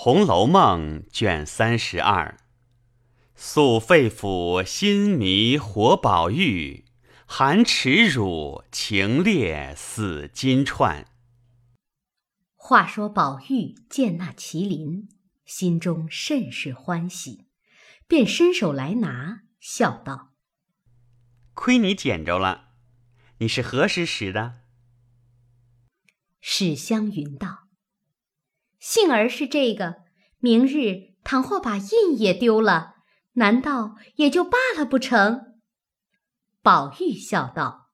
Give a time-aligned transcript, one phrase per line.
[0.00, 2.38] 红楼梦》卷三十二，
[3.34, 6.84] 诉肺腑心迷活宝玉，
[7.26, 11.06] 含耻辱情烈死金钏。
[12.54, 15.08] 话说宝玉见那麒麟，
[15.44, 17.48] 心中甚是欢喜，
[18.06, 20.28] 便伸手来拿，笑道
[21.54, 22.68] ：“亏你捡着了，
[23.38, 24.60] 你是何时拾的？”
[26.40, 27.67] 史湘云道。
[28.90, 29.96] 幸而是这个，
[30.38, 32.94] 明日倘或把印也丢了，
[33.34, 35.58] 难道也就罢了不成？
[36.62, 37.90] 宝玉笑道：“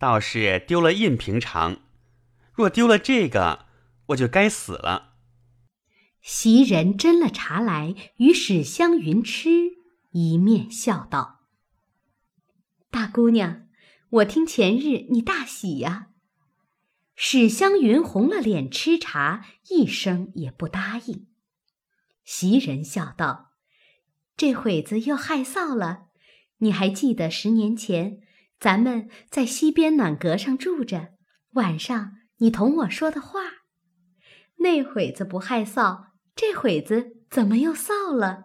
[0.00, 1.82] 倒是丢了印平常，
[2.54, 3.66] 若丢了这个，
[4.06, 5.16] 我就该死了。”
[6.22, 9.50] 袭人斟了茶来与史湘云吃，
[10.12, 11.40] 一面笑道
[12.90, 13.66] ：“大姑娘，
[14.08, 16.06] 我听前日你大喜呀。”
[17.16, 21.28] 史湘云红了脸吃茶，一声也不答应。
[22.24, 23.52] 袭人笑道
[24.36, 26.06] ：“这会子又害臊了。
[26.58, 28.20] 你还记得十年前
[28.58, 31.14] 咱们在西边暖阁上住着，
[31.52, 33.40] 晚上你同我说的话？
[34.56, 38.44] 那会子不害臊，这会子怎么又臊了？”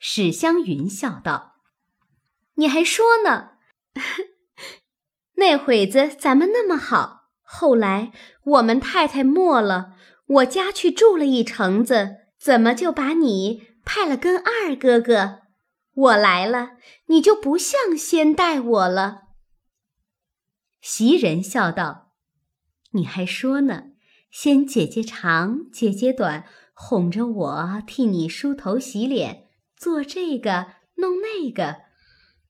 [0.00, 1.54] 史湘云笑道
[2.56, 3.52] ：“你还说呢？
[5.36, 7.22] 那会子咱们那么好。”
[7.56, 8.10] 后来
[8.42, 9.94] 我们太太没了，
[10.26, 15.42] 我家去住了一城子，怎么就把你派了跟二哥哥？
[15.94, 16.72] 我来了，
[17.06, 19.20] 你就不像先待我了。
[20.80, 22.10] 袭人笑道
[22.90, 23.84] ：“你还说呢？
[24.32, 29.44] 先姐姐长，姐姐短，哄着我替你梳头洗脸，
[29.76, 30.66] 做这个
[30.96, 31.82] 弄那个。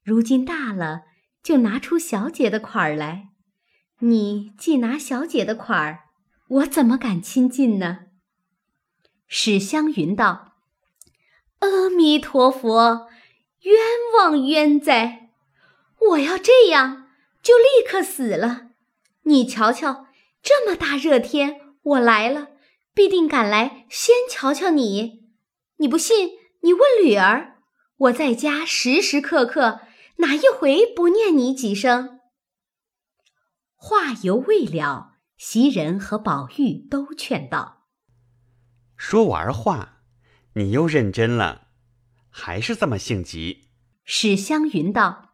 [0.02, 1.02] 如今大了，
[1.42, 3.28] 就拿出小姐的款儿来。”
[4.06, 6.00] 你既拿小姐的款儿，
[6.48, 8.00] 我怎么敢亲近呢？
[9.26, 10.52] 史湘云道
[11.60, 13.08] ：“阿弥陀佛，
[13.62, 13.80] 冤
[14.18, 15.30] 枉冤哉！
[16.10, 17.08] 我要这样，
[17.42, 18.72] 就立刻死了。
[19.22, 20.08] 你瞧瞧，
[20.42, 22.48] 这么大热天，我来了，
[22.92, 25.30] 必定赶来先瞧瞧你。
[25.78, 27.56] 你不信，你问吕儿，
[27.96, 29.80] 我在家时时刻刻
[30.16, 32.10] 哪一回不念你几声？”
[33.86, 37.84] 话犹未了，袭人和宝玉都劝道
[38.96, 40.00] ：“说玩话，
[40.54, 41.68] 你又认真了，
[42.30, 43.68] 还是这么性急。”
[44.02, 45.32] 史湘云道：“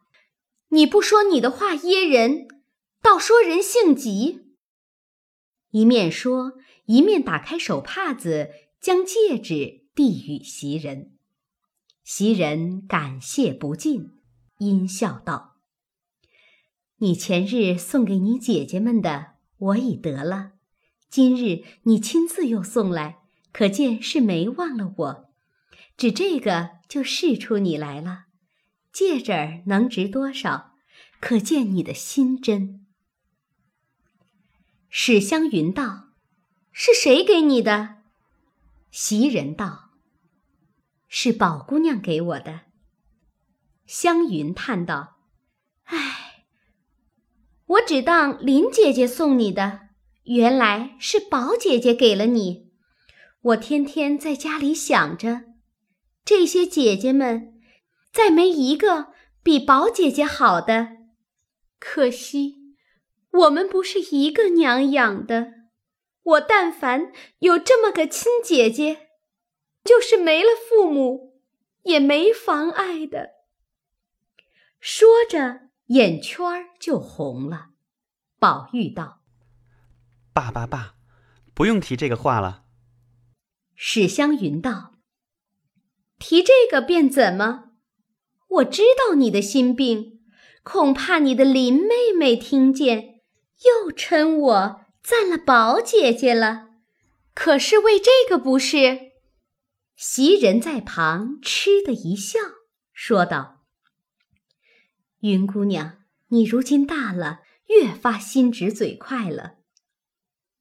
[0.71, 2.49] 你不说你的话噎人，
[3.01, 4.57] 倒说人性急。”
[5.71, 6.55] 一面说，
[6.87, 8.49] 一面打开手帕子，
[8.81, 11.13] 将戒指递与袭人。
[12.03, 14.19] 袭人感谢不尽，
[14.57, 15.50] 阴笑道。
[17.03, 20.51] 你前日送给你姐姐们的，我已得了。
[21.09, 25.29] 今日你亲自又送来，可见是没忘了我。
[25.97, 28.25] 只这个就试出你来了。
[28.93, 30.75] 戒指儿能值多少？
[31.19, 32.85] 可见你的心真。
[34.87, 36.09] 史湘云道
[36.71, 38.03] ：“是谁给你的？”
[38.91, 39.89] 袭人道
[41.09, 42.61] ：“是宝姑娘给我的。”
[43.87, 45.17] 湘云叹道
[45.85, 46.19] ：“唉。”
[47.71, 49.87] 我只当林姐姐送你的，
[50.23, 52.69] 原来是宝姐姐给了你。
[53.41, 55.43] 我天天在家里想着，
[56.25, 57.53] 这些姐姐们，
[58.11, 60.97] 再没一个比宝姐姐好的。
[61.79, 62.75] 可惜
[63.31, 65.53] 我们不是一个娘养的。
[66.23, 69.07] 我但凡有这么个亲姐姐，
[69.83, 71.41] 就是没了父母，
[71.83, 73.29] 也没妨碍的。
[74.81, 75.70] 说着。
[75.91, 77.71] 眼圈儿就红了，
[78.39, 79.19] 宝玉道
[80.31, 80.95] ：“爸爸爸，
[81.53, 82.63] 不用提这个话了。”
[83.75, 84.93] 史湘云道
[86.17, 87.71] ：“提这个便怎么？
[88.47, 90.21] 我知道你的心病，
[90.63, 93.19] 恐怕你的林妹妹听见，
[93.65, 96.69] 又称我赞了宝姐姐了。
[97.33, 99.11] 可是为这个不是？”
[99.97, 102.39] 袭人在旁嗤的一笑，
[102.93, 103.60] 说道。
[105.21, 109.57] 云姑娘，你如今大了，越发心直嘴快了。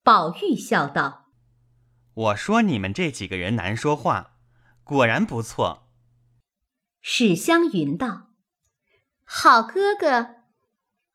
[0.03, 1.31] 宝玉笑道
[2.13, 4.37] ：“我说你们这几个人难说话，
[4.85, 5.89] 果然不错。”
[7.01, 8.29] 史湘云道
[9.25, 10.37] ：“好哥哥，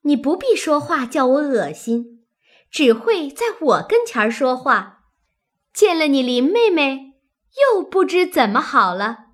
[0.02, 2.26] 你不必说话叫我恶心，
[2.72, 5.04] 只会在我跟前说话。
[5.72, 7.14] 见了你林妹妹，
[7.74, 9.26] 又不知怎么好了。”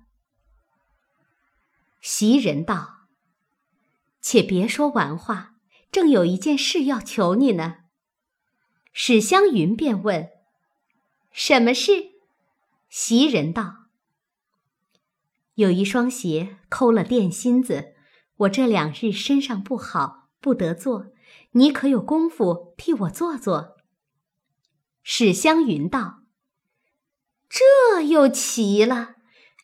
[2.02, 2.91] 袭人道。
[4.22, 5.56] 且别说完话，
[5.90, 7.78] 正有一件事要求你呢。
[8.92, 10.30] 史湘云便问
[11.32, 12.12] ：“什么事？”
[12.88, 13.86] 袭人道
[15.56, 17.94] ：“有一双鞋抠了垫心子，
[18.36, 21.08] 我这两日身上不好，不得做。
[21.52, 23.76] 你可有功夫替我做做？”
[25.02, 26.20] 史湘云道
[27.50, 29.16] ：“这又奇了，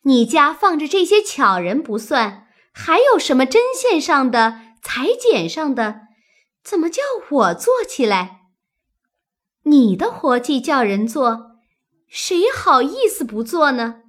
[0.03, 2.48] 你家放着这些巧人不算，
[2.81, 6.03] 还有什么针线上的、裁剪上的，
[6.63, 8.43] 怎么叫我做起来？
[9.65, 11.47] 你的活计叫人做。”
[12.07, 14.03] 谁好意思不做呢？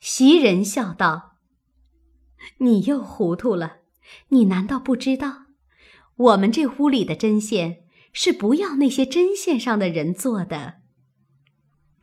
[0.00, 1.36] 袭人笑道
[2.58, 3.80] ：“你又糊涂了，
[4.28, 5.42] 你难道不知道，
[6.16, 7.84] 我们这屋里的针线
[8.14, 10.76] 是不要那些针线上的人做的？”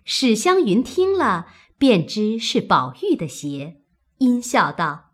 [0.05, 1.47] 史湘云听了，
[1.79, 3.81] 便知是宝玉的鞋，
[4.19, 5.10] 阴笑道：“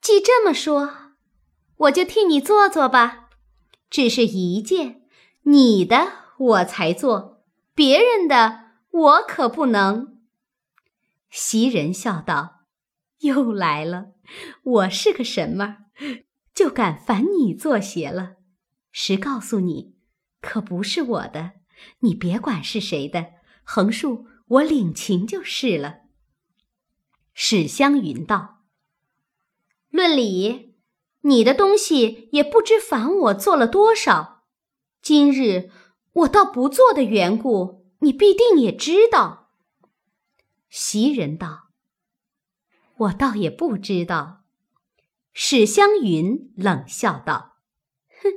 [0.00, 1.14] 既这么说，
[1.76, 3.28] 我就替你做做吧。
[3.88, 5.02] 只是一件，
[5.42, 7.44] 你的我才做。”
[7.74, 10.18] 别人的我可不能。
[11.30, 12.66] 袭人笑道
[13.20, 14.12] ：“又来了，
[14.62, 15.78] 我是个什么，
[16.54, 18.36] 就敢烦你做鞋了？
[18.92, 19.94] 实告诉你，
[20.42, 21.52] 可不是我的，
[22.00, 23.32] 你别管是谁的，
[23.64, 26.00] 横竖我领情就是了。”
[27.32, 28.59] 史湘云道
[29.90, 30.74] ：“论理，
[31.22, 34.44] 你的东西也不知烦我做了多少，
[35.02, 35.70] 今日。”
[36.12, 39.50] 我倒不做的缘故，你必定也知道。
[40.68, 41.68] 袭人道
[42.98, 44.40] ：“我倒也不知道。”
[45.32, 47.58] 史湘云冷笑道
[48.20, 48.32] ：“哼，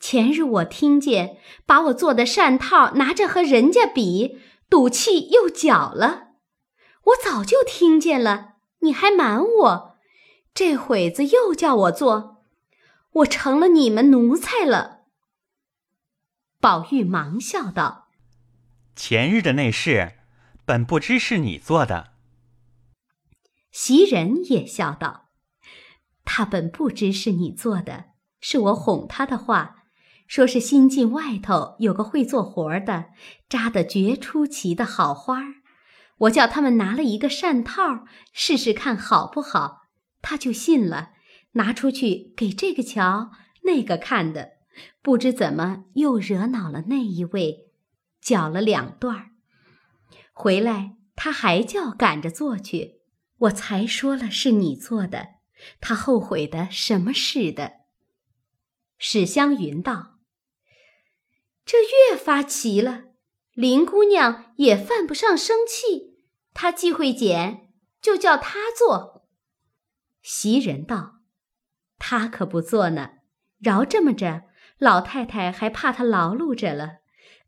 [0.00, 6.30] 前日我听见把我做的扇套拿着和人家比，赌气又搅了。
[7.04, 9.96] 我早就听见了，你还瞒我，
[10.58, 12.42] 这会子又叫我做，
[13.12, 15.02] 我成了你们奴才了。”
[16.58, 18.08] 宝玉忙笑道
[18.96, 20.14] ：“前日的那事，
[20.64, 22.14] 本不知是你做的。”
[23.70, 25.28] 袭人也笑道
[26.26, 28.06] ：“他本不知是你做的，
[28.40, 29.84] 是我哄他的话，
[30.26, 33.10] 说是新进外头有个会做活的，
[33.48, 35.54] 扎的绝出奇的好花儿，
[36.16, 39.77] 我叫他们拿了一个扇套试试看好不好，
[40.22, 41.10] 他就信了，
[41.52, 43.32] 拿出去给这个瞧，
[43.62, 44.58] 那个看的。”
[45.02, 47.70] 不知怎么又惹恼了那一位，
[48.20, 49.30] 搅了两段儿。
[50.32, 53.00] 回来他还叫赶着做去，
[53.38, 55.30] 我才说了是你做的，
[55.80, 57.72] 他后悔的什么似的。
[58.98, 60.18] 史湘云道
[61.66, 63.06] ：“这越发奇了，
[63.54, 66.18] 林姑娘也犯不上生气，
[66.54, 69.26] 她既会剪，就叫她做。”
[70.22, 71.20] 袭人道
[71.98, 73.10] ：“他可不做呢，
[73.58, 74.44] 饶这么着。”
[74.78, 76.98] 老太太还怕他劳碌着了，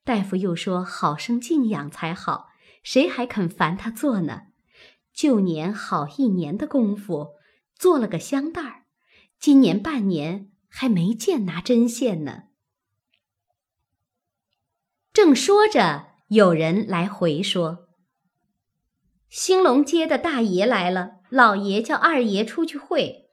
[0.02, 2.48] 大夫又说好生静养才好，
[2.82, 4.48] 谁还肯烦他做呢？
[5.12, 7.36] 旧年好一年的功夫，
[7.76, 8.86] 做了个香袋儿，
[9.38, 12.46] 今年半年还没见拿针线呢。
[15.12, 17.90] 正说着，有人来回说
[19.30, 23.30] ：“兴隆街的大爷来了，老爷叫二爷出去会。”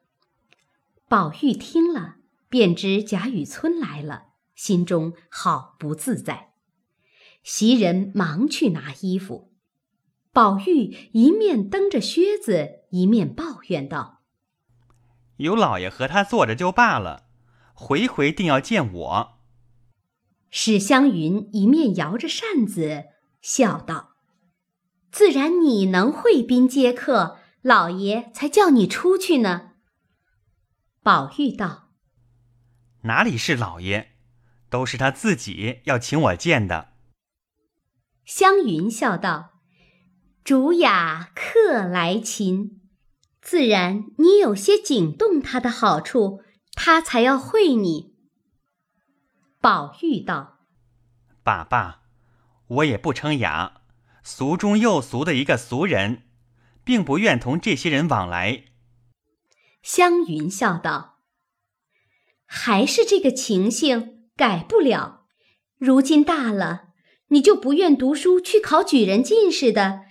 [1.10, 2.16] 宝玉听了。
[2.50, 6.54] 便知贾雨村来了，心中好不自在。
[7.44, 9.52] 袭人忙去拿衣服，
[10.32, 14.22] 宝玉一面蹬着靴子，一面抱怨道
[15.36, 17.24] ：“有老爷和他坐着就罢了，
[17.74, 19.40] 回回定要见我。”
[20.50, 23.08] 史湘云一面摇着扇子，
[23.42, 24.14] 笑道
[25.12, 29.72] ：“自然你能会宾接客，老爷才叫你出去呢。”
[31.04, 31.90] 宝玉道。
[33.02, 34.12] 哪里是老爷，
[34.70, 36.94] 都是他自己要请我见的。
[38.24, 39.60] 湘云笑道
[40.46, 42.80] ：“主雅客来勤，
[43.42, 48.16] 自然你有些惊动他的好处，他才要会你。”
[49.60, 50.60] 宝玉道
[51.44, 52.04] ：“爸爸，
[52.68, 53.82] 我也不称雅，
[54.24, 56.27] 俗中又俗的一个俗人，
[56.88, 58.64] 并不愿同这些人往来。”
[59.84, 61.18] 湘云笑道。
[62.46, 65.26] 还是这个情形改不了。
[65.78, 66.84] 如今大了，
[67.28, 70.04] 你就不愿读书去考举人进士的，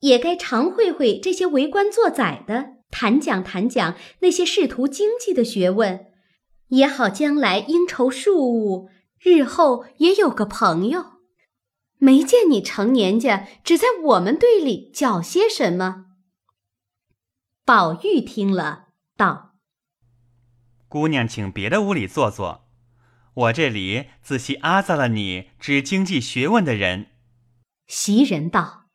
[0.00, 6.06] 也该常会会这些为官做宰的，谈讲谈讲那些仕途经济的学问，
[6.68, 11.12] 也好将来应酬庶务，日后也有个朋友。
[11.96, 16.04] 没见你成年家，只在我们队里搅些什么。
[17.70, 19.54] 宝玉听了，道。
[20.88, 22.68] 姑娘，请别的屋里坐坐，
[23.32, 27.10] 我这里仔细阿杂了你知经济学问的人。
[27.86, 28.86] 袭人道：“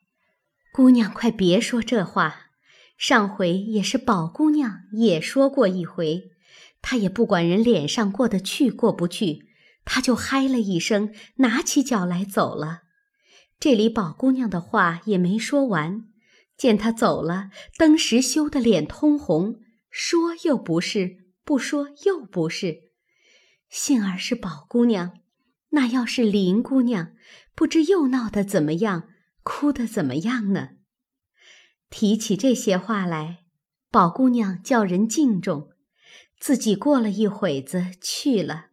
[0.74, 2.50] 姑娘快别说这话，
[2.98, 6.32] 上回也是宝姑娘也说过一回，
[6.82, 9.46] 她也不管人脸上过得去过不去，
[9.86, 12.82] 她就嗨了一声，拿起脚来走了。
[13.58, 16.08] 这里宝姑娘的话也没说完，
[16.56, 19.60] 见他走了，登时羞得脸通红，
[19.90, 22.92] 说又不是，不说又不是。
[23.68, 25.20] 幸而是宝姑娘。”
[25.70, 27.12] 那要是林姑娘，
[27.54, 29.08] 不知又闹得怎么样，
[29.42, 30.70] 哭得怎么样呢？
[31.90, 33.40] 提起这些话来，
[33.90, 35.70] 宝姑娘叫人敬重，
[36.38, 38.68] 自己过了一会子去了。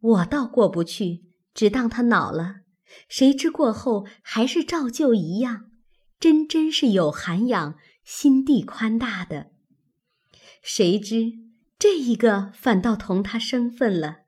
[0.00, 2.60] 我倒过不去，只当她恼了。
[3.08, 5.72] 谁知过后还是照旧一样，
[6.24, 9.50] 真真是有涵养、心地宽大的。
[10.62, 11.34] 谁知
[11.78, 14.20] 这一个反倒同他生分了。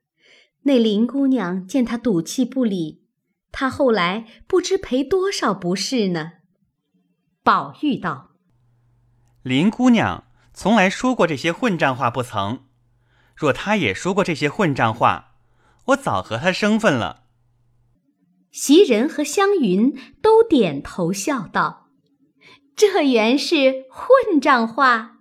[0.65, 3.07] 那林姑娘见他赌气不理，
[3.51, 6.33] 他后来不知赔多少不是呢。
[7.43, 8.33] 宝玉道
[9.43, 12.67] ：“林姑娘从来说过这些混账话不曾？
[13.35, 15.37] 若她也说过这些混账话，
[15.87, 17.23] 我早和她生分了。”
[18.53, 21.85] 袭人和湘云都点头笑道
[22.77, 25.15] ：“这原是混账话。”